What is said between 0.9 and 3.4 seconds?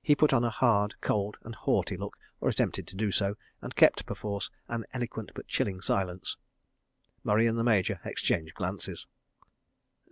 cold and haughty look, or attempted to do so,